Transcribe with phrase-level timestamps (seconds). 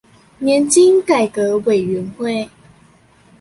[0.39, 2.49] 年金改革委員會